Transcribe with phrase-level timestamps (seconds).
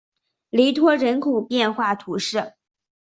[0.49, 2.55] 雷托人口变化图示